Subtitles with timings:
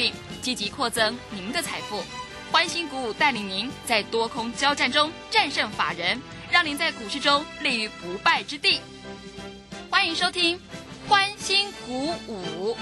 [0.00, 2.02] 并积极扩增您的财富。
[2.50, 6.18] 欢欣鼓舞带领您在多空交战中战胜法人，
[6.50, 8.80] 让您在股市中立于不败之地。
[9.90, 10.56] 欢迎收听
[11.06, 12.74] 《欢欣鼓舞》。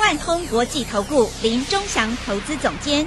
[0.00, 3.06] 万通国际投顾林忠祥投资总监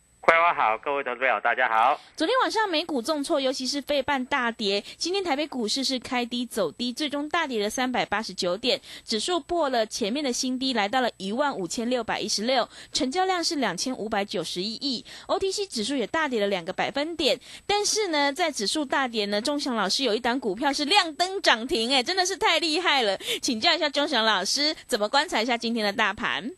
[0.21, 1.99] 桂花好，各位投资朋友大家好。
[2.15, 4.83] 昨天晚上美股重挫，尤其是费半大跌。
[4.95, 15.03] 今天台北股市是开低走低，最终大跌了三百八十九点，指数破了前面的新低，来到了一万五千六百一十六，成交量是两千五百九十一亿。
[15.25, 23.17] OTC 指数也大跌了两个百分点，但是呢，在指数大跌呢，钟祥老师有一档股票是亮灯涨停，哎，真的是太厉害了。
[23.41, 26.51] 请教一下钟祥老师，怎么观察一下今天的大盘？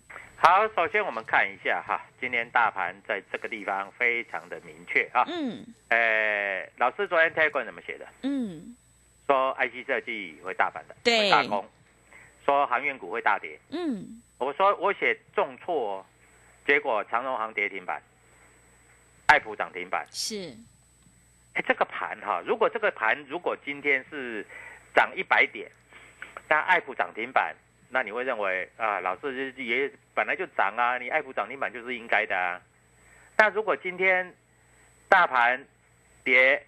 [0.46, 5.24] 好，首先我们看一下哈，今天大盘在这个地方非常的明确啊。
[5.26, 5.66] 嗯。
[5.88, 8.06] 呃，老师昨天 Telegram 怎么写的？
[8.24, 8.76] 嗯。
[9.26, 11.66] 说 IC 设计会大反的，对，大空。
[12.44, 13.58] 说航运股会大跌。
[13.70, 14.22] 嗯。
[14.38, 16.06] 我说我写重挫，
[16.68, 18.02] 结果长荣航跌停板，
[19.28, 20.06] 爱普涨停板。
[20.12, 20.54] 是。
[21.54, 24.46] 哎，这个盘哈，如果这个盘如果今天是
[24.94, 25.72] 涨一百点，
[26.50, 27.56] 那爱普涨停板。
[27.94, 32.60] 那你会认为啊，老师也本来就涨啊，你爱普涨停板就是应该的啊。
[33.38, 34.34] 那如果今天
[35.08, 35.64] 大盘
[36.24, 36.66] 跌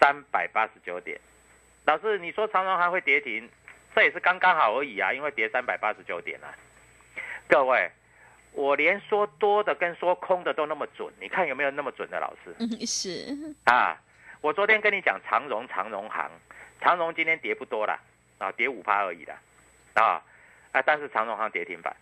[0.00, 1.20] 三百八十九点，
[1.86, 3.48] 老师你说长荣还会跌停，
[3.94, 6.50] 这也是刚刚好而已啊，因为跌三百八十九点啊。
[7.46, 7.88] 各位，
[8.50, 12.52] 我连说多的跟说空的都那么准，你看有没有那么准的老师？
[12.58, 13.96] 嗯，是啊。
[14.40, 16.28] 我昨天跟你讲长荣，长荣行，
[16.80, 17.96] 长荣今天跌不多了。
[18.44, 19.34] 啊，跌五趴而已的，
[19.94, 20.22] 啊，
[20.72, 21.96] 啊，但是长荣行跌停板，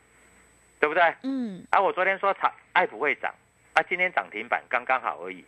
[0.80, 1.14] 对不对？
[1.22, 1.64] 嗯。
[1.70, 3.32] 啊，我昨天说长爱普会涨，
[3.74, 5.44] 啊，今天涨停板刚刚好而已。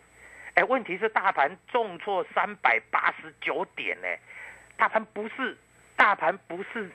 [0.55, 4.09] 哎，问题是大盘重挫三百八十九点呢，
[4.77, 5.57] 大盘不是
[5.97, 6.89] 大盘不是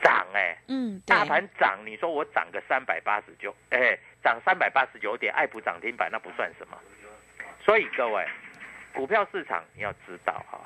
[0.00, 6.78] 涨哎，嗯，大盘涨，你说我涨个三百八十九，哎，涨三百八十九点，爱普涨停板那不算什么。
[7.64, 8.24] 所以各位，
[8.94, 10.60] 股票市场你要知道哈。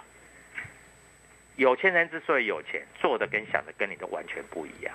[1.56, 4.94] 有钱人之所以有钱，做的跟想的跟你都完全不一样，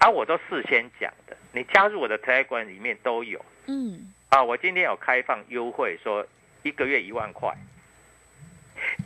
[0.00, 3.44] 而我都事先讲的，你加入我的 Telegram 里面都有。
[3.66, 6.26] 嗯，啊，我今天有开放优惠，说
[6.62, 7.54] 一个月一万块，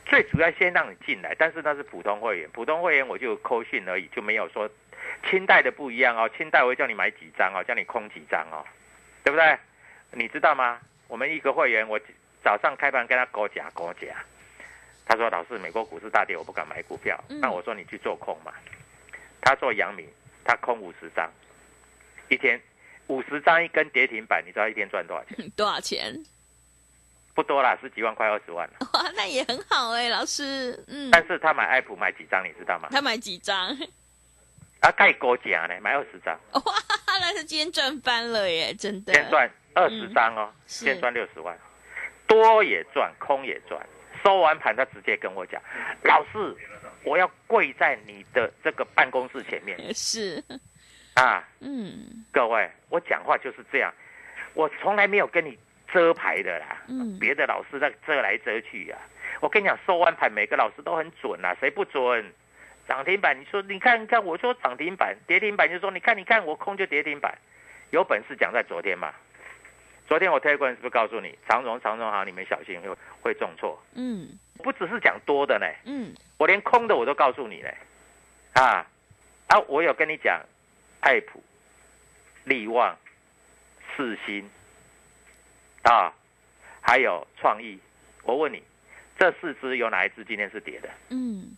[0.07, 4.71] 最主要先让你进来，但是那是普通会员，普通会员我就扣讯而已，就没有说
[5.29, 8.65] 清代的不一样哦，清代我会叫你买几张哦，叫你空几张哦，
[9.25, 9.59] 对不对？
[10.13, 10.81] 你知道吗？
[11.09, 12.01] 我们一个会员，我
[12.43, 14.09] 早上开盘跟他勾夹勾夹。
[15.09, 17.19] 他说：“老师，美国股市大跌，我不敢买股票。
[17.41, 18.53] 那我说你去做空嘛。
[19.41, 20.07] 他做阳明，
[20.45, 21.31] 他空五十张，
[22.29, 22.61] 一天
[23.07, 25.51] 五十张一根跌停板，你知道一天赚多少钱？
[25.57, 26.15] 多少钱？
[27.35, 28.69] 不多啦，十几万块二十万。
[28.93, 30.85] 哇，那也很好哎，老师。
[30.89, 31.11] 嗯。
[31.11, 32.89] 但是他买爱普买几张，你知道吗？
[32.91, 33.75] 他买几张？
[34.81, 36.39] 啊，盖高价呢，买二十张。
[36.53, 36.75] 哇，
[37.19, 39.15] 那是今天赚翻了耶，真的。
[39.15, 41.59] 先赚二十张哦，先赚六十万，
[42.27, 43.81] 多也赚，空也赚。”
[44.23, 45.61] 收完盘，他直接跟我讲
[46.05, 46.57] ：“老师，
[47.05, 49.79] 我要跪在你的这个办公室前面。
[49.95, 50.43] ”是
[51.15, 53.93] 啊，嗯，各位，我讲话就是这样，
[54.55, 55.59] 我从来没有跟你
[55.93, 56.83] 遮牌的啦。
[56.89, 58.97] 嗯，别的老师在遮来遮去呀。
[59.41, 62.33] 我跟你讲，收完盘每个老师都很准啊，谁不准？
[62.89, 67.37] 涨停板，你说你看看，我说涨停板，跌停板就说你看你看我空就跌停板，
[67.91, 69.13] 有本事讲在昨天嘛。
[70.09, 72.89] 昨天我推广是不是告诉你长荣长荣行你们小心会
[73.21, 73.79] 会重挫？
[73.95, 74.27] 嗯，
[74.65, 77.69] 不只是讲多的呢，嗯，我连空的我都告诉你呢，
[78.55, 78.87] 啊，
[79.49, 80.41] 啊，我有跟你讲，
[81.01, 81.45] 爱普、
[82.45, 82.97] 利旺、
[83.95, 84.49] 四新，
[85.83, 86.11] 啊，
[86.81, 87.79] 还有创意，
[88.23, 88.63] 我问你，
[89.19, 90.89] 这四只有哪一只今天是跌的？
[91.11, 91.55] 嗯，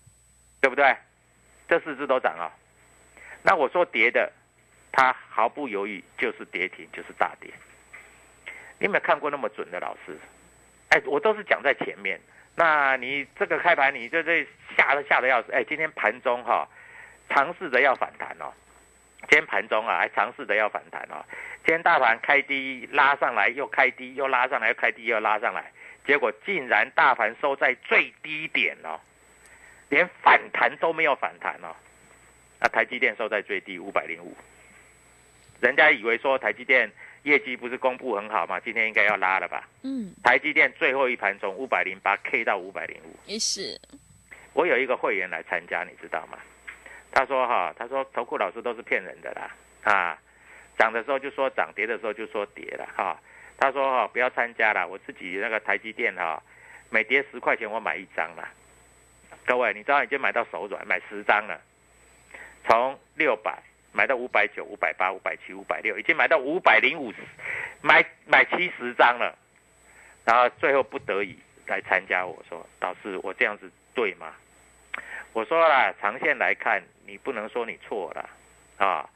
[0.60, 0.96] 对不对？
[1.68, 2.52] 这四只都涨了，
[3.44, 4.32] 那我说跌的，
[4.90, 7.48] 它毫不犹豫就是跌停，就是大跌。
[8.80, 10.18] 你有没有看过那么准的老师？
[10.88, 12.18] 哎，我都是讲在前面。
[12.56, 14.44] 那你这个开盘，你这这
[14.76, 15.52] 吓得吓得要死。
[15.52, 16.66] 哎，今天盘中哈，
[17.28, 18.50] 尝试着要反弹哦，
[19.28, 21.22] 今天盘中啊还尝试着要反弹哦。
[21.64, 25.70] 今天大盘开低拉上来，又开低，又拉上来，又开低，又拉上来，
[26.06, 28.98] 结果竟然大盘收在最低点哦，
[29.90, 31.76] 连反弹都没有反弹哦。
[32.58, 34.34] 那台积电收在最低五百零五，
[35.60, 36.90] 人家以为说台积电
[37.22, 38.58] 业绩不是公布很好吗？
[38.60, 39.68] 今天应该要拉了吧？
[39.82, 40.14] 嗯。
[40.22, 43.78] 台积电最后一盘从五百零八 K 到五百零五，也是。
[44.52, 46.38] 我有一个会员来参加，你知道吗？
[47.12, 49.50] 他说哈，他说投顾老师都是骗人的啦，
[49.82, 50.18] 啊。
[50.78, 53.20] 涨的时候就说涨，跌的时候就说跌了哈。
[53.58, 56.42] 他说哈不要参加了，我自己那个台积电哈，
[56.88, 58.48] 每跌十块钱我买一张了。
[59.44, 61.60] 各位，你知道已经买到手软，买十张了，
[62.66, 63.62] 从六百
[63.92, 67.18] 买到五百九、五百八、五百七、五百六，已经买到五百零五十，
[67.80, 69.36] 买买七十张了。
[70.24, 74.34] 然后最后不得已来参加，我说导师，我这样子对吗？
[75.32, 78.30] 我说了，长线来看，你不能说你错了
[78.78, 79.08] 啊，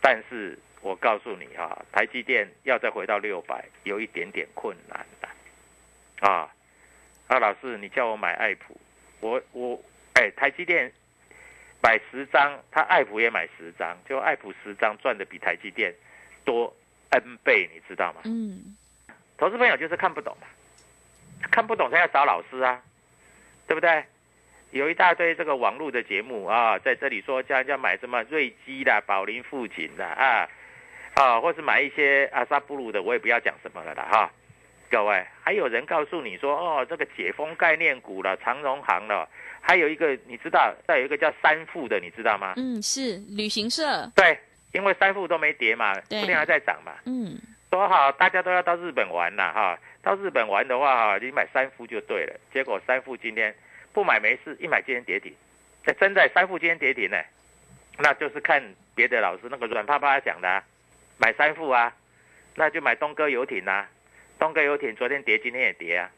[0.00, 0.58] 但是。
[0.84, 5.28] 我告诉你哈，台积电要再回到六百，有一点点困难的，
[6.26, 6.52] 啊，
[7.28, 8.76] 啊，老师，你叫我买爱普，
[9.20, 9.80] 我我，
[10.14, 10.92] 哎，台积电
[11.82, 15.92] 买十张，他爱普也买十张，就爱普十张赚的比台积电
[16.44, 16.72] 多
[17.10, 18.20] N 倍，你知道吗？
[18.24, 18.76] 嗯，
[19.36, 20.46] 投资朋友就是看不懂嘛，
[21.50, 22.80] 看不懂他要找老师啊，
[23.66, 24.04] 对不对？
[24.70, 30.48] 有一大堆这个网络的节目啊，在这里说叫人家买什么瑞基的、宝林富锦的啊。
[31.14, 34.32] 啊，或是买一些阿萨布鲁的，我也不要讲什么了啦哈。
[34.92, 39.26] 各位，还有人告诉你说，哦，这个解封概念股了，长荣行了，
[39.58, 42.52] 还有一个你知道，再有一个叫三富的，你知道吗？
[42.58, 44.06] 嗯，是旅行社。
[44.14, 44.38] 对，
[44.72, 46.92] 因为三富都没跌嘛，不定还在涨嘛。
[47.06, 47.40] 嗯，
[47.70, 52.38] 说好大家都要到日本玩了哈，到日本玩的话哈，你买三富就对了。
[52.52, 53.54] 结果三富今天
[53.94, 55.32] 不买没事，一买今天跌停。
[55.86, 57.16] 这真的三富今天跌停呢，
[57.98, 58.62] 那就是看
[58.94, 60.46] 别的老师那个软趴趴讲的。
[60.46, 60.62] 啊
[61.16, 61.94] 买三富啊，
[62.56, 63.86] 那就买东哥游艇呐。
[64.42, 66.10] 东哥游艇昨天跌，今天也跌啊。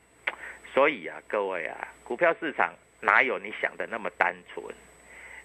[0.73, 4.65] 所以啊，各位啊，股票市场哪有你想的那么单纯？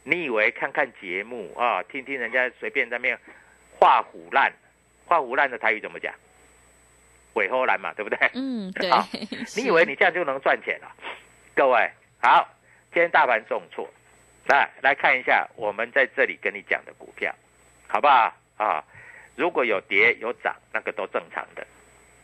[0.04, 3.20] 你以为看看节目啊，听听人家随便在面
[3.78, 4.54] 画虎烂，
[5.06, 6.16] 画虎烂的台语怎么讲？
[7.34, 8.18] 尾后烂嘛，对不对？
[8.34, 8.90] 嗯，对。
[9.62, 10.90] 你以为你这样就能赚钱了？
[11.54, 11.92] 各位
[12.22, 12.48] 好，
[12.94, 13.90] 今天大盘重挫，
[14.48, 17.36] 来来看一下我们在这里跟你讲的股票，
[17.90, 18.82] 好不好啊？
[19.36, 21.68] 如果有跌有涨，那个都正常的，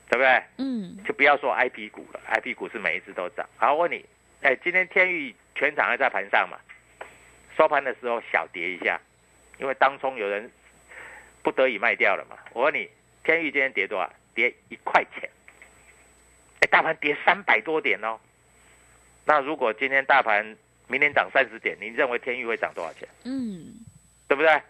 [0.10, 0.44] 对不对？
[0.57, 3.48] 嗯，就不要说 I P 股了，I P 股是每一只都涨。
[3.57, 4.06] 好，我问你，
[4.42, 6.57] 哎，今天天域全场还在盘上嘛？
[7.57, 9.00] 收盘的时候小跌一下，
[9.57, 10.52] 因为当中有人
[11.42, 12.38] 不得已卖掉了嘛。
[12.54, 12.90] 我问你，
[13.24, 14.12] 天域今天跌多少？
[14.34, 15.30] 跌一块钱。
[16.60, 18.19] 哎，大盘跌三百多点哦。
[19.25, 20.56] 那如果今天大盘
[20.88, 23.08] 明天涨三十点，你认为天域会涨多少钱？
[23.24, 23.74] 嗯，
[24.28, 24.62] 对不对？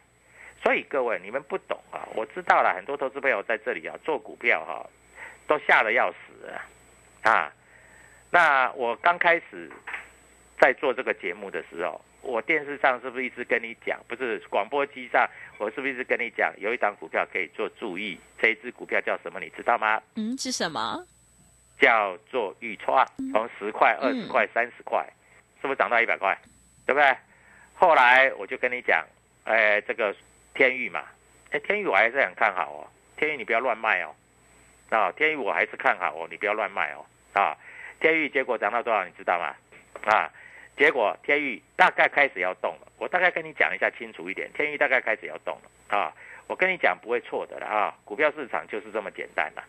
[0.63, 2.07] 所以各位，你们不懂啊！
[2.15, 4.89] 我知道了，很多投资朋友在这里啊做股票哈，
[5.47, 6.65] 都吓得要死啊！
[7.23, 7.53] 啊，
[8.29, 9.71] 那我刚开始
[10.59, 13.99] 在做这个节目的时候，我电视上是不是一直跟你讲？
[14.07, 16.53] 不是广播机上，我是不是一直跟你讲？
[16.57, 19.39] 有一档股票可以做注意，这一只股票叫什么？
[19.39, 20.01] 你知道吗？
[20.15, 21.05] 嗯，是什么？
[21.79, 25.05] 叫做预创，从十块、二十块、三十块，
[25.61, 26.37] 是不是涨到一百块？
[26.85, 27.15] 对不对？
[27.73, 29.05] 后来我就跟你讲，
[29.43, 30.15] 哎，这个。
[30.57, 31.03] 天域嘛，
[31.51, 32.87] 哎，天域我还是很看好哦。
[33.17, 34.15] 天域你不要乱卖哦，
[34.89, 37.57] 啊，天宇我还是看好哦，你不要乱卖哦，啊，
[37.99, 39.55] 天宇结果涨到多少你知道吗？
[40.05, 40.31] 啊，
[40.77, 42.87] 结果天宇大概开始要动了。
[42.97, 46.13] 我大概跟你讲一下清楚一点，天宇大概开始要动了啊。
[46.47, 49.63] 我跟你讲不会错的了啊，股票市场就是这么简单了。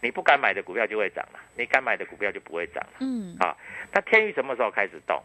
[0.00, 2.92] 你不敢买的股票就会涨了，你敢买的股票就不会涨了。
[3.00, 3.56] 嗯，啊，
[3.92, 5.22] 那天宇什么时候开始动？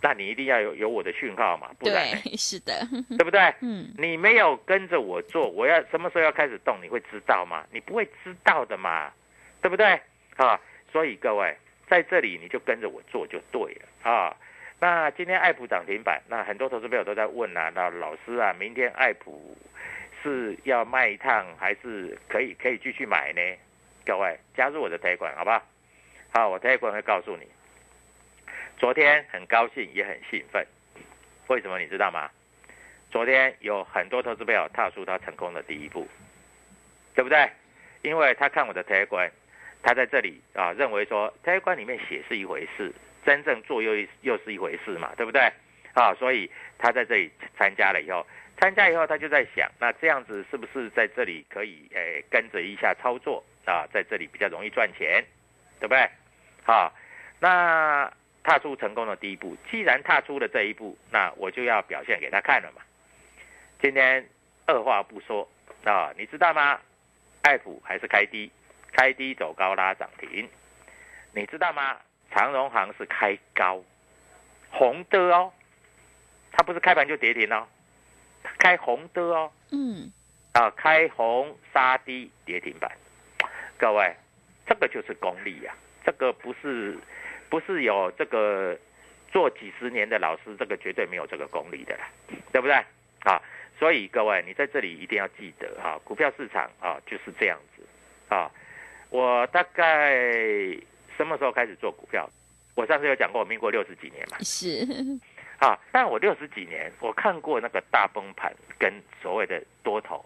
[0.00, 2.86] 那你一定要有有我的讯号嘛， 不然是的，
[3.16, 3.40] 对不对？
[3.60, 7.64] 嗯，你没有跟着我做，我要什么时候要开始动，你会知道吗？
[7.72, 9.12] 你不会知道的嘛，
[9.60, 10.00] 对不对？
[10.36, 10.60] 啊，
[10.92, 11.56] 所以各位
[11.88, 14.36] 在这里你就跟着我做就对了啊。
[14.80, 19.56] 那今天爱普涨停板，那很多投资朋友都在问啊，那老师啊，明天爱普
[20.22, 23.40] 是要卖一趟，还是可以可以继续买呢？
[24.06, 25.60] 各位加入我的推管好不好？
[26.30, 27.46] 好，我推管会告诉你。
[28.78, 30.64] 昨天很高兴，也很兴奋，
[31.48, 32.30] 为什么你知道吗？
[33.10, 36.06] 昨天有很多投资朋友踏出他成功的第一步，
[37.12, 37.50] 对不对？
[38.02, 39.28] 因为他看我的推观，
[39.82, 42.92] 他在这里啊，认为说推观里面写是一回事，
[43.26, 45.42] 真正做又又是一回事嘛，对不对？
[45.94, 48.24] 啊，所以他在这里参加了以后，
[48.60, 55.24] 参加以后他就在想，那这样子是不是在这里可以诶跟着一下操作啊，在这里比较容易赚钱，
[55.80, 56.08] 对不对？
[56.64, 56.94] 好，
[57.40, 58.08] 那。
[58.48, 62.80] 踏出成功的第一步，既然踏出了这一步，那我就要表现给他看了嘛。
[63.78, 64.26] 今天
[64.64, 65.46] 二话不说
[65.84, 66.80] 啊，你知道吗？
[67.42, 68.50] 爱普还是开低，
[68.90, 70.48] 开低走高拉涨停，
[71.34, 71.98] 你知道吗？
[72.30, 73.82] 长荣行是开高，
[74.70, 75.52] 红的哦，
[76.50, 77.68] 它不是开盘就跌停哦，
[78.58, 80.10] 开红的哦，嗯，
[80.54, 82.90] 啊，开红杀低跌停板，
[83.76, 84.16] 各位，
[84.66, 86.96] 这个就是功力呀，这个不是
[87.48, 88.76] 不是有这个
[89.32, 92.08] 做几十年的老师，这个绝对没有这个功力的啦，
[92.52, 92.74] 对不对？
[93.20, 93.40] 啊。
[93.78, 97.82] 所以各位，你在这里一定要记得哈，股票市场啊就是这样子
[98.28, 98.50] 啊。
[99.08, 100.20] 我大概
[101.16, 102.28] 什么时候开始做股票？
[102.74, 104.38] 我上次有讲过，民国六十几年嘛。
[104.40, 104.84] 是。
[105.64, 110.24] 啊，但我六十几年，我看过那个大崩盘跟所谓的多头。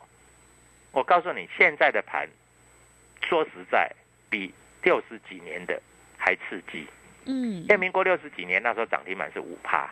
[0.91, 2.29] 我告诉你，现在的盘，
[3.23, 3.91] 说实在，
[4.31, 4.53] 比
[4.83, 5.81] 六十几年的
[6.19, 6.87] 还刺激。
[7.27, 7.63] 嗯。
[7.63, 9.89] 因为民国六十几年那时候涨停板是五趴。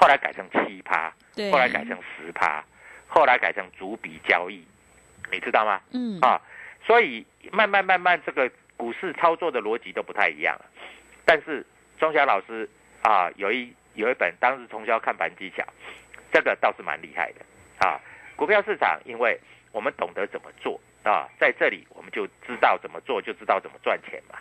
[0.00, 1.12] 后来改成七趴，
[1.50, 2.64] 后来改成十趴，
[3.08, 4.64] 后来改成逐笔交易，
[5.32, 5.80] 你知道吗？
[5.90, 6.40] 嗯啊，
[6.86, 10.56] 所以慢慢慢慢，这个股市操作的逻辑都不太一样。
[11.24, 11.66] 但是
[11.98, 12.70] 钟晓老师
[13.02, 15.64] 啊，有一有一本当时从小看盘技巧，
[16.32, 18.00] 这个倒是蛮厉害的啊。
[18.36, 19.36] 股票市场，因为
[19.72, 24.38] 我们懂得怎么做啊，在这里我们就知道怎么做，就知道怎么赚钱嘛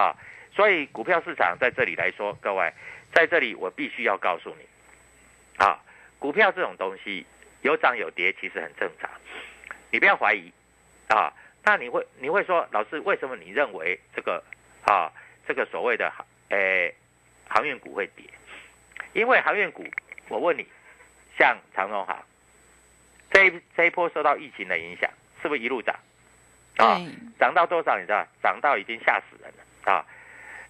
[0.00, 0.14] 啊。
[0.52, 2.72] 所以股票市场在这里来说，各位
[3.14, 5.64] 在这里我必须要告诉你。
[5.64, 5.78] 啊，
[6.18, 7.24] 股票这种东西
[7.62, 9.10] 有涨有跌，其实很正常，
[9.90, 10.52] 你不要怀疑
[11.08, 11.32] 啊。
[11.62, 14.42] 那你会你会说，老师为什么你认为这个
[14.86, 15.12] 啊
[15.46, 16.10] 这个所谓的
[16.48, 16.94] 诶
[17.48, 18.24] 航运股会跌？
[19.12, 19.86] 因为航运股，
[20.28, 20.66] 我问你，
[21.38, 22.16] 像长荣航，
[23.30, 25.10] 这一这一波受到疫情的影响，
[25.42, 25.94] 是不是一路涨？
[26.76, 26.98] 啊，
[27.38, 27.98] 涨到多少？
[27.98, 28.26] 你知道？
[28.42, 30.06] 涨到已经吓死人了啊！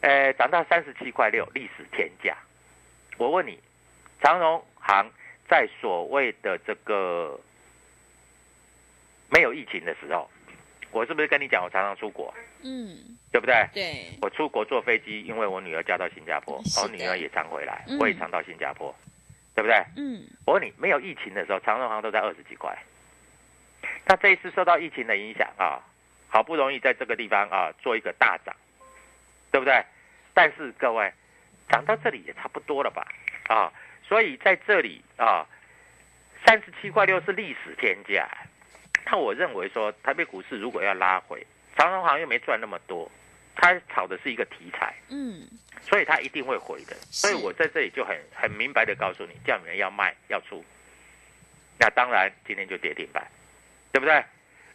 [0.01, 2.37] 诶，涨到三十七块六，历史天价。
[3.19, 3.59] 我问你，
[4.23, 4.65] 长荣。
[4.83, 5.07] 行
[5.47, 7.39] 在所谓的这个
[9.29, 10.29] 没有疫情的时候，
[10.91, 12.35] 我是不是跟你讲我常常出国？
[12.63, 12.97] 嗯，
[13.31, 13.69] 对不对？
[13.73, 18.93] 对，我出国坐飞机，因为我女儿嫁到新加坡，我女儿也常回来，我也常到新加坡，
[19.55, 19.77] 对不对？
[19.97, 22.77] 嗯，我问你，没有疫情的时候，长荣行都在二十几块。
[24.07, 25.79] 那这一次受到疫情的影响啊，
[26.27, 28.57] 好不容易在这个地方啊做一个大涨，
[29.51, 29.85] 对不对？
[30.33, 31.13] 但是各位
[31.69, 33.07] 涨到这里也差不多了吧？
[33.49, 33.73] 啊。
[34.03, 35.47] 所以在这里啊，
[36.45, 38.29] 三十七块六是历史天价。
[39.07, 43.09] 那我认为说，台北股市如果要拉回，长荣行又没赚那么多，
[43.55, 45.49] 它炒的是一个题材，嗯，
[45.81, 46.97] 所以它一定会回的。
[47.11, 50.65] 所以我在这里就很很明白的告诉你，叫你们要卖要出。
[51.79, 53.25] 那当然今天就跌停板，
[53.93, 54.25] 对不对？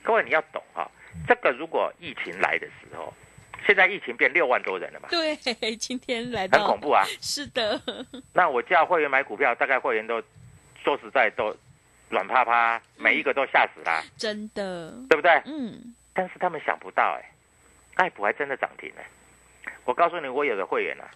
[0.01, 0.89] 各位你要懂哈，
[1.27, 3.13] 这个如果疫情来的时候。
[3.65, 5.09] 现在疫情变六万多人了嘛？
[5.09, 5.35] 对，
[5.75, 7.03] 今天来到很恐怖啊！
[7.21, 7.81] 是的。
[8.33, 10.21] 那我叫会员买股票，大概会员都
[10.83, 11.55] 说实在都
[12.09, 14.03] 软趴趴，每一个都吓死他。
[14.17, 15.41] 真的，对不对？
[15.45, 15.95] 嗯。
[16.13, 17.31] 但是他们想不到，哎，
[17.95, 19.01] 爱普还真的涨停了。
[19.83, 21.09] 我告诉你，我有的会员啊，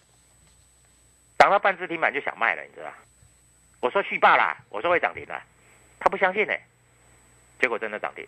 [1.38, 2.92] 涨到半只停板就想卖了，你知道
[3.80, 5.42] 我说续霸啦，我说会涨停啦，
[6.00, 6.54] 他不相信呢，
[7.62, 8.26] 结果真的涨停，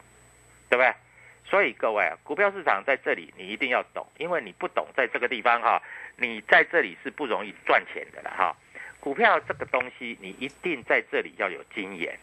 [0.69, 0.93] 对不对？
[1.43, 5.81] 所以各位啊，股票市场在这里你一定要懂，因为你不懂，在这个地方哈，
[6.15, 8.55] 你在这里是不容易赚钱的了哈。
[9.01, 12.17] 股票这个东西，你一定在这里要有经验，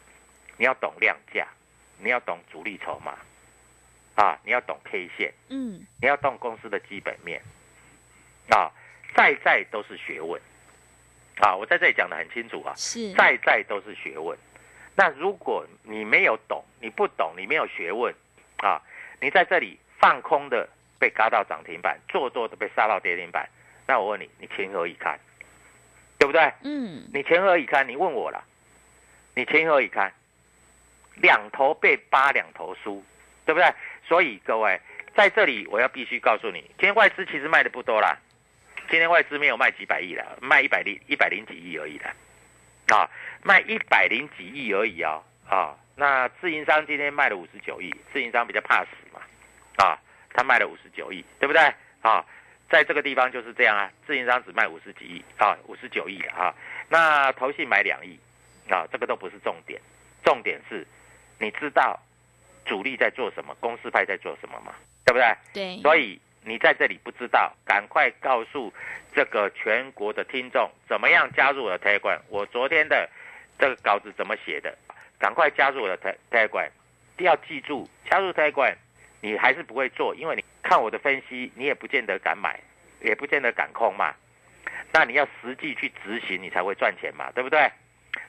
[0.56, 1.46] 你要懂量价，
[1.98, 3.18] 你要懂主力筹码，
[4.14, 7.42] 啊，你要懂 K 线，嗯，你要懂公司的基本面，
[8.48, 8.72] 啊，
[9.14, 10.40] 在在都是学问，
[11.40, 14.38] 啊，我在这里讲的很清楚啊，是，在在都是学问。
[14.94, 18.14] 那如果你没有懂，你不懂，你没有学问，
[18.56, 18.80] 啊。
[19.20, 23.48] 你在这里放空的被嘎到涨停板，做多的被杀到跌停板，
[23.86, 25.18] 那我问你，你情何以堪？
[26.18, 26.52] 对不对？
[26.62, 27.08] 嗯。
[27.12, 27.88] 你情何以堪？
[27.88, 28.44] 你问我了，
[29.34, 30.12] 你情何以堪？
[31.16, 33.04] 两头被扒，两头输，
[33.44, 33.72] 对不对？
[34.06, 34.80] 所以各位
[35.16, 38.16] 在这里，我要必须告诉你，今天外资其实卖的不多啦，
[38.88, 42.06] 今天外资没有卖几百亿了，卖一百零一百零几亿而已的，
[42.94, 43.10] 啊，
[43.42, 45.74] 卖一百零几亿而已啊，啊。
[45.98, 49.20] 那自营商今天卖了五十九亿，自营商比较怕死嘛，
[49.84, 49.98] 啊，
[50.32, 51.60] 他卖了五十九亿，对不对？
[52.02, 52.24] 啊，
[52.70, 56.54] 在这个地方就是这样啊，自营商只卖五十几亿啊，五十九亿的啊，
[56.88, 58.16] 那投信买两亿，
[58.70, 59.80] 啊，这个都不是重点，
[60.22, 60.86] 重点是，
[61.40, 61.98] 你知道
[62.64, 64.72] 主力在做什么，公司派在做什么吗？
[65.04, 65.26] 对不对？
[65.52, 65.82] 对。
[65.82, 68.72] 所以你在这里不知道，赶快告诉
[69.12, 72.20] 这个全国的听众，怎么样加入我的 Telegram？
[72.28, 73.10] 我昨天的
[73.58, 74.72] 这个稿子怎么写的？
[75.18, 76.70] 赶快加入我的泰泰管，
[77.18, 78.76] 要记住加入泰管，
[79.20, 82.58] 你还是不会做，因为你看我的分析，你也不见得敢买，
[83.00, 84.14] 也不见得敢空嘛。
[84.92, 87.70] 那你要实际去执行，你才会赚钱嘛，对不对？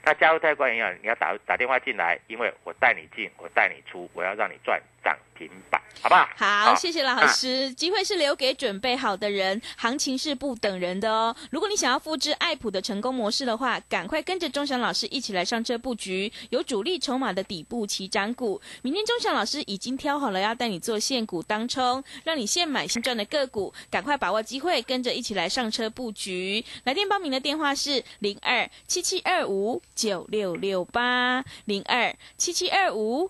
[0.04, 6.28] 那加入泰管一样，你要打打电话进来，因为我带你进，我带你出，我要让你赚涨停板，好不好？
[6.36, 7.74] 好，谢谢老师。
[7.74, 11.36] 机会是留给准备好的人，行情是不等人的哦。
[11.52, 18.62] 如果你想要复制爱普的成功模式的话，赶快跟着钟祥老师一起来上车布局有主力筹码的底部起涨股。
[18.82, 26.64] 明天钟祥老师已经挑好了要带你做现股当冲，让你现买现赚的个股，赶快把握机会，跟着一起来上车布局。
[26.84, 29.82] 来电报名的电话是零二七七二五。
[29.96, 33.30] 九六六八零二七七二五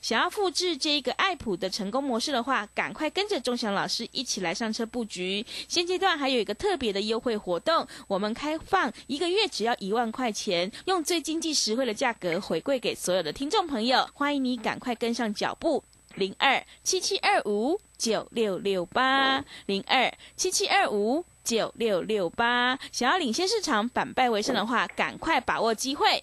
[0.00, 5.44] 想要复制这一个爱普的成功模式的话，赶快跟着钟祥老师一起来上车布局。
[5.68, 14.08] 现阶段还有一个特别的优惠活动，我们开放一个月只要一万块钱，用最经济实惠的价格回馈给所有的听众朋友。
[14.12, 15.82] 欢迎你赶快跟上脚步，
[16.14, 22.78] 零二七七二五九六六八，零二七七二五九六六八。
[22.92, 26.22] 想要领先市场、反败为胜的话，赶快把握机会。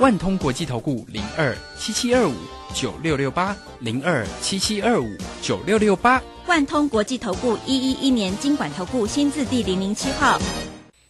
[0.00, 2.32] 万通国际投顾零二七七二五。
[2.72, 5.06] 九六六八零二七七二五
[5.42, 10.38] 九六六八，万通国际投顾一一一年经管投顾新字第零零七号。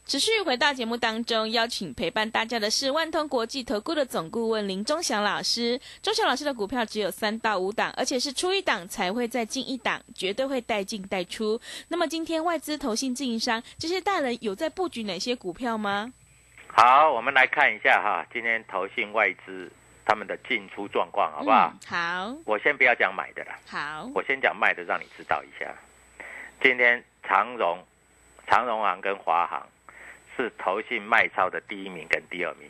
[0.07, 5.79] 持续回到节目当中，邀请陪伴大家的是万通国际投顾的总顾问林忠祥老师。
[6.03, 11.61] 忠祥老师的股票只有三到五档，而且是出一档才会再进一档，绝对会带进带出。
[11.89, 16.13] 那么今天外资、投信、自营商这些大人有在布局哪些股票吗？
[16.83, 19.71] 好，我们来看一下哈，今天投信外资。
[20.07, 21.73] 他们的进出状况好不好？
[21.87, 23.53] 好，我先不要讲买的了。
[23.69, 25.71] 好，我先讲卖的，让你知道一下。
[26.63, 27.79] 今天长荣、
[28.47, 29.69] 长荣行跟华航
[30.35, 32.69] 是投信卖超的第一名跟第二名，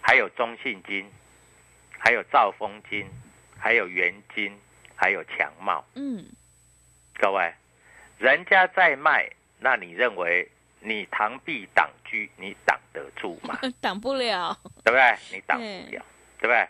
[0.00, 1.10] 还有中信金，
[1.98, 3.10] 还有兆丰金，
[3.58, 4.56] 还有元金，
[4.94, 5.84] 还有强茂。
[5.96, 6.24] 嗯，
[7.18, 7.52] 各位，
[8.18, 13.58] 人家在卖，那你认为你螳臂挡车，你挡得住吗？
[13.80, 15.16] 挡不了，对不对？
[15.32, 16.04] 你挡不了。
[16.40, 16.66] 对不对？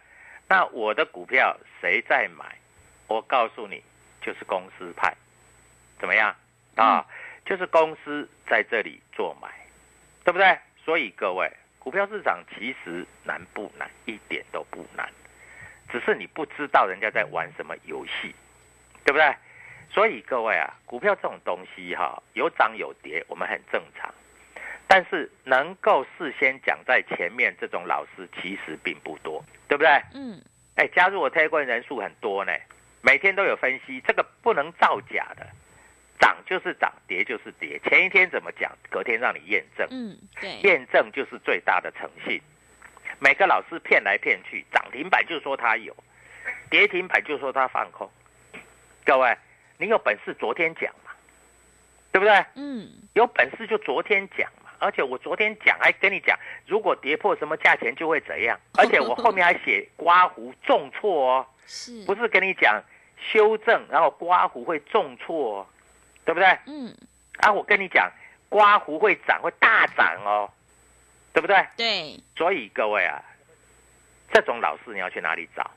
[0.49, 2.45] 那我的股票谁在买？
[3.07, 3.81] 我告诉你，
[4.21, 5.15] 就是公司派，
[6.01, 6.35] 怎么样
[6.75, 7.07] 啊？
[7.47, 9.49] 就是公司在这里做买，
[10.25, 10.59] 对不对？
[10.85, 11.49] 所以各位，
[11.79, 13.89] 股票市场其实难不难？
[14.07, 15.09] 一点都不难，
[15.89, 18.35] 只是你不知道人家在玩什么游戏，
[19.05, 19.35] 对不对？
[19.93, 24.13] 所以各位啊，股票这种东西哈，有涨有跌，我们很正常。
[24.93, 30.03] 但是能够事先讲在前面这种老师其实并不多，对不对？
[30.15, 30.43] 嗯。
[30.75, 32.53] 哎，加入我推广人数很多呢，
[33.01, 35.47] 每天都有分析，这个不能造假的，
[36.19, 37.79] 涨就是涨，跌就是跌。
[37.85, 39.87] 前一天怎么讲，隔天让你验证。
[39.93, 40.57] 嗯，对。
[40.69, 42.43] 验证就是最大的诚信。
[43.21, 45.95] 每个老师骗来骗去，涨停板就说他有，
[46.69, 48.11] 跌停板就说他放空。
[49.05, 49.39] 各位，
[49.79, 51.13] 你有本事昨天讲嘛，
[52.11, 52.45] 对不对？
[52.57, 52.91] 嗯。
[53.15, 54.51] 有本事就昨天讲。
[54.81, 58.59] 而且我昨天讲还跟你讲，如果跌破什么价钱就会怎样。
[58.79, 62.83] 而且我后面还写刮胡重挫哦，是不是跟你讲
[63.31, 65.67] 修正，然后刮胡会重挫，哦
[66.25, 66.59] 对不对？
[66.67, 66.93] 嗯。
[67.39, 68.11] 啊，我跟你讲，
[68.49, 70.51] 刮胡会涨，会大涨哦，
[71.33, 71.65] 对不对？
[71.77, 72.19] 对。
[72.37, 73.23] 所以各位啊，
[74.33, 75.71] 这种老师你要去哪里找？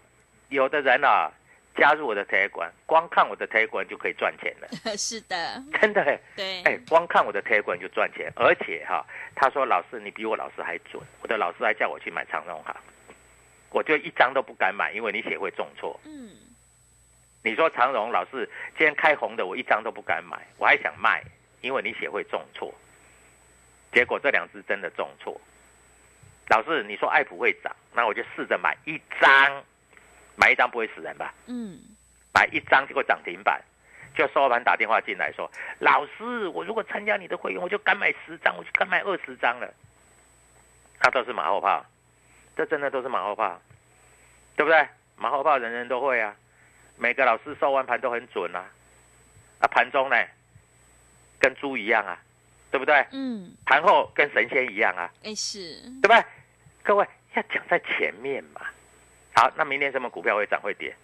[0.49, 1.31] 有的人啊。
[1.75, 4.67] 加入我的推管，光看我的推管就可以赚钱了。
[4.95, 6.19] 是的，真的。
[6.35, 9.03] 对，哎，光看我的推管就赚钱，而且哈，
[9.35, 12.75] 他说老师你比我老师还准，我的老师还叫我去买长荣行，
[13.71, 15.99] 我就一张都不敢买，因为你写会重挫。
[16.05, 16.29] 嗯，
[17.43, 21.23] 你说长荣老师今天开红的，我一张都不敢买，我还想卖，
[21.61, 22.73] 因为你写会重挫。
[23.91, 25.39] 结果这两只真的重挫。
[26.49, 29.63] 老师你说爱普会涨，那我就试着买一张。
[30.35, 31.33] 买一张不会死人吧？
[31.47, 31.79] 嗯，
[32.33, 33.61] 买一张就会涨停板，
[34.15, 39.73] 就收盘打电话进来说：“老师，我如果参加你的会员，我就敢买十张，我就敢买二十张了。”
[40.99, 41.85] 他都是马后炮，
[42.55, 43.61] 这真的都是马后炮，
[44.55, 44.87] 对不对？
[45.17, 46.35] 马后炮人人都会啊，
[46.97, 48.65] 每个老师收完盘都很准啊，
[49.59, 50.15] 啊，盘中呢
[51.39, 52.17] 跟猪一样啊，
[52.71, 53.05] 对不对？
[53.11, 56.23] 嗯，盘后跟神仙一样啊，哎是，对不对？
[56.81, 58.61] 各位要讲在前面嘛。
[59.35, 60.95] 好，那明天什么股票会涨会跌？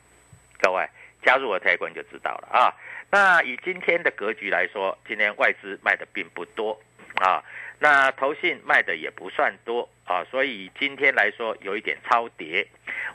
[0.62, 0.88] 各位
[1.24, 2.76] 加入我台股就知道了啊。
[3.10, 6.80] 那以今天的格局来说，今天外资卖的并不多
[7.16, 7.44] 啊，
[7.80, 12.68] 那投信卖的也不算多啊，所以今天来说有一点超跌。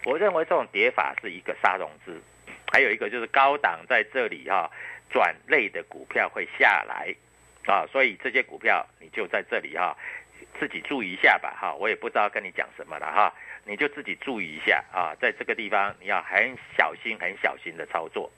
[0.05, 2.21] 我认为这种跌法是一个杀融资，
[2.73, 4.69] 还有一个就是高档在这里哈
[5.11, 7.15] 转类的股票会下来
[7.67, 9.97] 啊，所以这些股票你就在这里哈
[10.59, 13.33] 自己注意一下吧哈，我也不知道跟你讲什么了哈。
[13.67, 18.31] 你就自己注意一下啊，在这个地方你要很小心、很小心的操作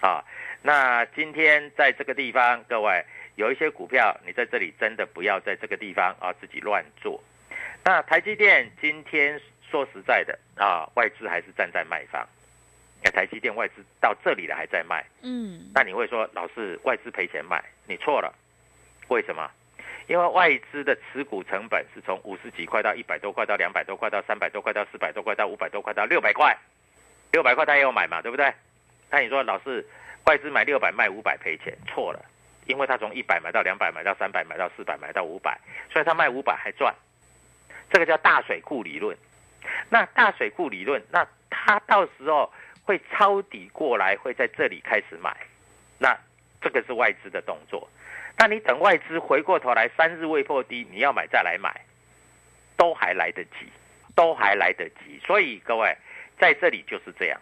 [0.00, 0.24] 啊。
[0.62, 3.04] 那今天在这个地方，各位
[3.36, 7.22] 有一些股票，你在这里真的不要在这个地方啊自己乱做。
[7.84, 12.26] 那台积电今天说实在的啊，外资还是站在卖方。
[13.02, 17.62] 那台积电外资到这里了还在卖，嗯，那你会说老是外资赔钱卖？
[17.86, 18.34] 你错了，
[19.08, 19.50] 为什么？
[20.06, 26.56] 因为外资的持股成本是从五十几块到一百多块，到两百多块，到三百多块，到四百多块，到五百多块，到六百块，
[27.32, 28.52] 六百块他也有买嘛，对不对？
[29.10, 29.86] 那你说老是
[30.26, 32.22] 外资买六百卖五百赔钱，错了，
[32.66, 35.58] 因为他从一百买到两百，买到三百，买到四百，买到五百，
[35.90, 36.94] 所以他卖五百还赚，
[37.90, 39.16] 这个叫大水库理论。
[39.88, 45.34] 那大水库理论，那他到时候会抄底过来，会在这里开始买，
[45.98, 46.14] 那
[46.60, 47.88] 这个是外资的动作。
[48.36, 51.72] 那你等外资回过头来，三日未破低，你要买再来买，
[52.76, 53.70] 都还来得及，
[54.14, 55.20] 都还来得及。
[55.24, 55.96] 所以各位
[56.38, 57.40] 在这里就是这样。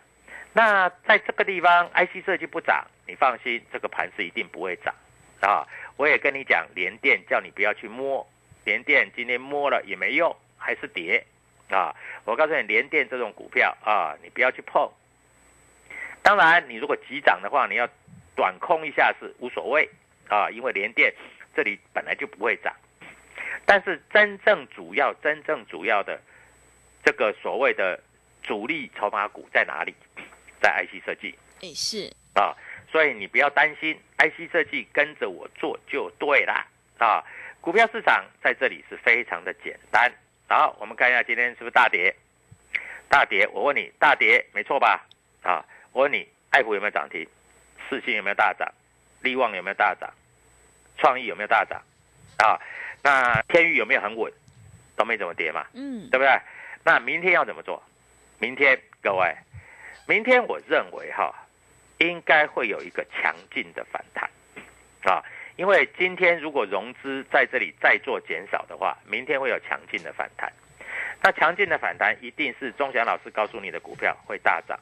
[0.53, 4.95] 那在这个地方，IC 设计不涨，你放心，这个盘是一定不会涨
[5.41, 5.67] 啊。
[5.97, 8.27] 我也跟你讲，连电叫你不要去摸，
[8.65, 11.25] 连电今天摸了也没用，还是跌
[11.71, 11.97] 啊。
[12.25, 14.91] 我告诉你，连电这种股票啊，你不要去碰。
[16.23, 17.89] 当然，你如果急涨的话，你要
[18.37, 19.89] 短空一下是无所谓。
[20.29, 21.13] 啊，因为联电
[21.55, 22.75] 这里本来就不会涨，
[23.65, 26.21] 但是真正主要、真正主要的
[27.05, 28.01] 这个所谓的
[28.43, 29.95] 主力筹码股在哪里？
[30.61, 31.35] 在 IC 设计。
[31.61, 32.55] 哎，是啊，
[32.91, 36.67] 所以你不要担心，IC 设计跟着我做就对啦。
[36.99, 37.23] 啊。
[37.61, 40.13] 股票市场在这里是非常的简单。
[40.49, 42.13] 好，我们看一下今天是不是大跌？
[43.09, 45.07] 大跌，我问你，大跌没错吧？
[45.43, 47.25] 啊，我问你，爱普有没有涨停？
[47.89, 48.69] 四星有没有大涨？
[49.23, 50.11] 利旺有没有大涨？
[50.99, 51.81] 创意有没有大涨？
[52.39, 52.61] 啊，
[53.03, 54.33] 那天域有没有很稳？
[54.95, 56.39] 都没怎么跌嘛，嗯，对不对？
[56.85, 57.83] 那明天要怎么做？
[58.39, 59.35] 明天各位，
[60.07, 61.35] 明天我认为哈，
[61.99, 64.29] 应该会有一个强劲的反弹
[65.05, 65.25] 啊，
[65.57, 70.53] 因为今天如果融资在这里再做减少的话，明天会有强劲的反弹。
[71.23, 74.79] 那强劲的反弹一定是钟祥老师告诉你的股票会大涨。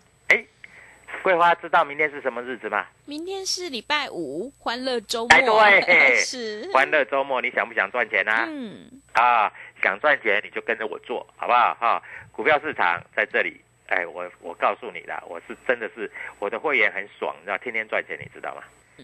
[1.23, 2.87] 桂花知道明天是什么日子吗？
[3.05, 5.61] 明天是礼拜五，欢乐周末。
[5.61, 7.41] 哎，对， 是欢乐周末。
[7.43, 8.33] 你想不想赚钱呢？
[8.49, 9.53] 嗯，啊，
[9.83, 11.75] 想赚钱你就跟着我做，好不好？
[11.75, 12.03] 哈，
[12.33, 13.61] 股票市场在这里。
[13.89, 18.63] 哎，我我告诉你啦，我是真的是我的会员很爽，你知道，天天赚钱，你知道吗？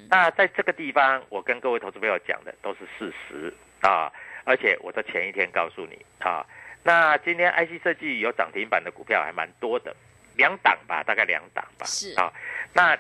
[0.09, 4.13] 那在这个地方，我跟各位投资朋友讲的都是事实啊，
[4.45, 6.47] 而且我在前一天告诉你啊。
[6.83, 9.95] 那今天 IC 设计有涨停板的股票还蛮多的。
[10.37, 11.87] 两档吧，大概两档吧。
[11.87, 12.33] 是啊，
[12.73, 12.97] 那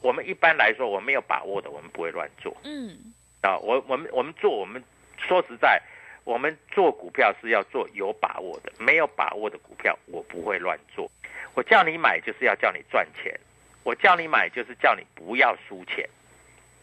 [0.00, 2.56] 我们一般来说，我没有把握的，我们不会乱做。
[2.64, 2.96] 嗯，
[3.42, 4.82] 啊，我我们我们做，我们
[5.18, 5.80] 说实在，
[6.24, 11.10] 我们做股票是要做有把握的，没有把握的股票我不会乱做。
[11.54, 13.38] 我叫你买就是要叫你赚钱，
[13.82, 16.08] 我叫你买就是叫你不要输钱。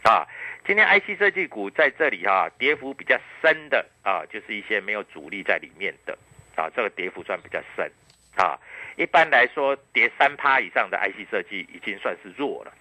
[0.04, 0.26] 啊，
[0.66, 6.18] 今天 IC 设计股在这里哈，跌幅比较深的啊，就是一些没有主力在里面的
[6.56, 7.92] 啊，这个跌幅算比较深
[8.36, 8.58] 啊。
[8.96, 12.74] 一般来说，跌三趴以上的 IC 设计已经算是弱了。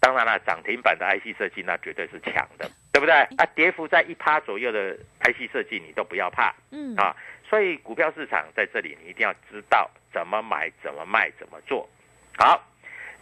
[0.00, 3.14] 当然了，涨停板的 IC 设计那绝对是强的，对不对？
[3.14, 7.14] 啊，跌幅在一趴左右的 IC 设计你都不要怕，嗯啊，
[7.48, 11.88] 所以股票市场在这里你一定要知道怎么买、怎么卖、怎么做。
[12.36, 12.60] 好，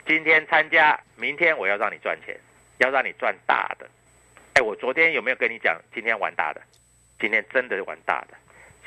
[0.07, 2.35] 今天参加，明天我要让你赚钱，
[2.79, 3.87] 要让你赚大的。
[4.55, 6.63] 哎，我昨天有没有跟你讲今天玩大的？
[7.19, 8.35] 今天真的玩大的，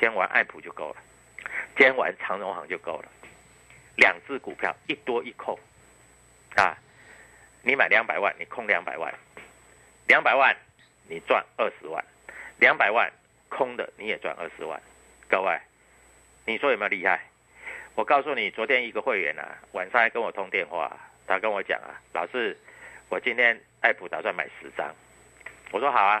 [0.00, 0.96] 天玩爱普就够了，
[1.76, 3.08] 今天玩长荣行就够了。
[3.96, 5.58] 两只股票一多一空，
[6.56, 6.76] 啊，
[7.62, 9.12] 你买两百万，你空两百万，
[10.06, 10.56] 两百万
[11.08, 12.04] 你赚二十万，
[12.58, 13.10] 两百万
[13.48, 14.80] 空的你也赚二十万，
[15.28, 15.58] 各位，
[16.44, 17.20] 你说有没有厉害？
[17.94, 20.90] 我告诉你，昨天一个会员啊，晚上还跟我通电话，
[21.26, 22.58] 他跟我讲啊，老师，
[23.08, 24.92] 我今天爱普打算买十张，
[25.70, 26.20] 我说好啊，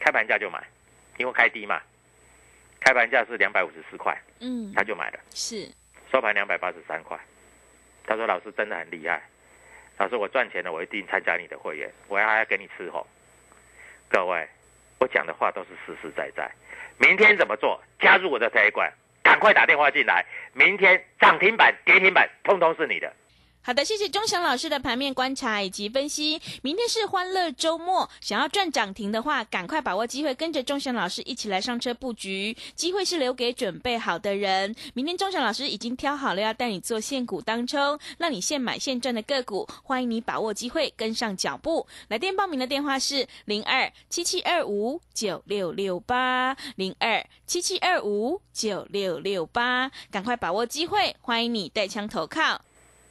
[0.00, 0.66] 开盘价就买，
[1.18, 1.80] 因为开低嘛，
[2.80, 5.72] 开盘价是两百五十四块，嗯，他就买了，是。
[6.14, 7.18] 收盘两百八十三块，
[8.06, 9.20] 他说：“老师真的很厉害，
[9.98, 13.04] 老师我赚钱了，我一定参加你的会员，我还要给你伺候。”
[14.08, 14.48] 各位，
[15.00, 16.48] 我讲的话都是实实在在。
[16.98, 17.82] 明天怎么做？
[17.98, 18.92] 加入我的财管，
[19.24, 20.24] 赶快打电话进来。
[20.52, 23.12] 明天涨停板、跌停板，通通是你的。
[23.66, 26.38] 好的，谢谢钟祥老师的盘面观察以及分析。
[26.60, 32.54] 明天是欢乐周末，想要赚涨停的话，赶快把握机会，跟着钟祥老师一起来上车布局。
[32.74, 34.76] 机会是留给准备好的人。
[34.92, 39.66] 明天钟祥老师已经挑好了，要带你做现股当冲，让你现买现赚的个股。
[39.82, 41.86] 欢迎你把握机会，跟上脚步。
[42.08, 52.60] 来电报名的电话是零二七七二五九六六八零二七七二五九六六八，赶快把握机会，欢迎你带枪投靠。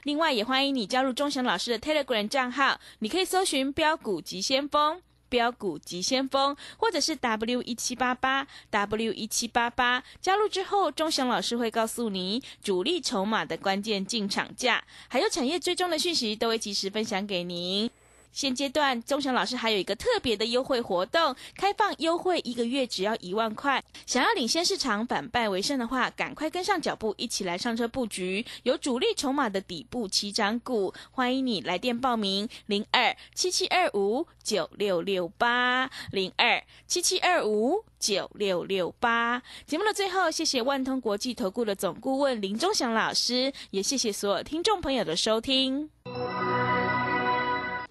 [0.04, 10.04] 另外，也欢迎你加入钟祥老师的 Telegram 账号，你可以搜寻“标股急先锋”、“标股急先锋”，或者是 W 一七八八 W 一七八八。
[10.22, 17.90] 加入之后，钟祥老师会告诉你主力筹码的关键进场价，还有产业追踪的讯息，都会及时分享给您。
[18.34, 23.82] 现阶段，钟祥老师还有一个特别的优惠活动，开放优惠一个月只要一万块。
[24.06, 30.94] 想要领先市场、反败为胜的话，赶快跟上脚步，一起来上车布局有主力筹码的底部起涨股。
[31.12, 39.42] 欢迎你来电报名：零二七七二五九六六八零二七七二五九六六八。
[39.68, 45.90] 节目的最后，谢谢万通国际投顾的总顾问林钟祥老师，也谢谢所有听众朋友的收听。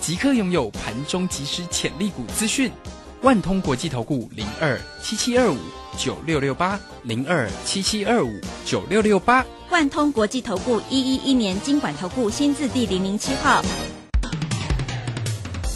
[0.00, 2.72] 即刻拥有盘中即时潜力股资讯，
[3.20, 5.58] 万通国际投顾零二七七二五
[5.96, 13.62] 九六六八零二七七二五九六六八，万通国际投顾一一一年经管投顾新字第零零七号。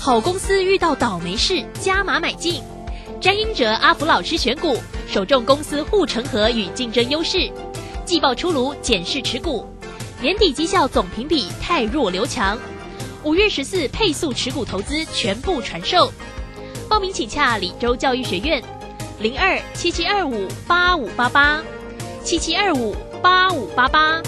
[0.00, 2.62] 好公司遇到倒霉事，加码买进。
[3.20, 7.50] 詹英哲阿福老师选股，首重公司护城河与竞争优势。
[8.06, 9.66] 季报出炉，检视持股，
[10.20, 12.58] 年底绩效总评比太弱留强。
[13.24, 16.12] 五月十四配速持股投资全部传授，
[16.90, 18.62] 报名请洽李州教育学院，
[19.18, 21.62] 零二七七二五八五八八，
[22.22, 24.20] 七七二五八五八八。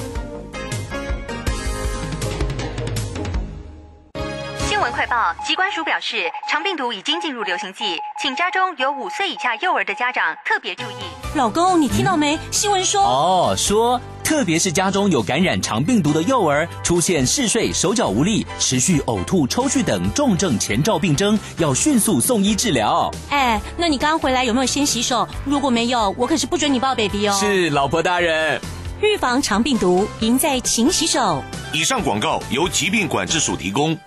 [4.60, 10.94] 新闻快报：机关署表示，长病毒已经进入流行季，请家中有五岁以下幼儿的家长特别注意。
[11.34, 12.38] 老公，你听到没？
[12.50, 14.00] 新闻说哦，说。
[14.36, 23.10] 特别是家中有感染肠病毒的幼儿，出现嗜睡、手脚无力、持续呕吐、抽搐等重症前兆病征，要迅速送医治疗。
[23.30, 25.26] 哎，那你刚回来有没有先洗手？
[25.46, 27.34] 如果没有，我可是不准你抱 baby 哦。
[27.40, 28.60] 是，老婆大人。
[29.00, 31.42] 预防肠病毒，赢在勤洗手。
[31.72, 33.98] 以上广告由疾病管制署提供。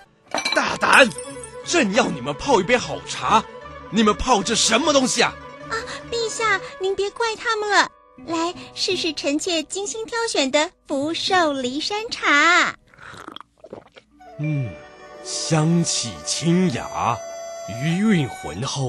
[0.54, 1.10] 大胆！
[1.66, 3.42] 朕要你们泡一杯好茶，
[3.90, 5.34] 你们泡这什么东西啊？
[5.70, 5.74] 啊，
[6.08, 7.88] 陛下，您别怪他们了。
[8.26, 12.74] 来试试臣妾精心挑选的福寿梨山茶。
[14.38, 14.70] 嗯，
[15.22, 17.18] 香气清雅，
[17.82, 18.88] 余韵浑厚。